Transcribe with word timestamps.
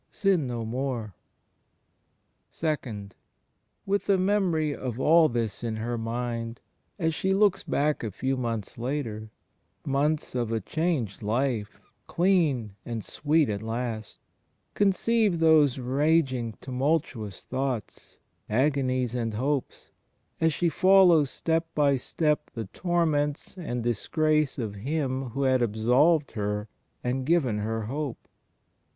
Sin 0.09 0.47
no 0.47 0.65
more." 0.65 1.13
(ii) 2.63 3.09
With 3.85 4.07
the 4.07 4.17
memory 4.17 4.75
of 4.75 4.99
all 4.99 5.29
this 5.29 5.63
in 5.63 5.75
her 5.75 5.95
mind, 5.95 6.59
as 6.97 7.13
she 7.13 7.29
CHRIST 7.31 7.35
IN 7.35 7.35
HIS 7.35 7.53
HISTORICAL 7.53 7.71
LIFE 7.71 8.03
1 8.05 8.11
59 8.11 8.15
looks 8.15 8.15
back 8.15 8.15
a 8.15 8.17
few 8.17 8.37
months 8.37 8.77
later— 8.79 9.29
months 9.85 10.33
of 10.33 10.51
a 10.51 10.59
changed 10.59 11.21
life, 11.21 11.79
clean 12.07 12.75
and 12.83 13.03
sweet 13.05 13.47
at 13.47 13.61
last— 13.61 14.17
conceive 14.73 15.37
those 15.37 15.77
raging 15.77 16.53
tumultuous 16.59 17.43
thoughts, 17.43 18.17
agonies 18.49 19.13
and 19.13 19.35
hopes, 19.35 19.91
as 20.39 20.51
she 20.51 20.67
follows 20.67 21.29
step 21.29 21.67
by 21.75 21.95
step 21.95 22.49
the 22.55 22.65
torments 22.65 23.53
and 23.55 23.83
disgrace 23.83 24.57
of 24.57 24.73
Him 24.73 25.25
who 25.29 25.43
had 25.43 25.61
absolved 25.61 26.31
her 26.31 26.67
and 27.03 27.23
given 27.23 27.59
her 27.59 27.83
hope. 27.83 28.17